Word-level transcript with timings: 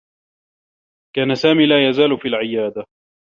كان 1.15 1.35
سامي 1.35 1.65
لا 1.67 1.89
يزال 1.89 2.17
في 2.21 2.27
العيادة. 2.27 2.85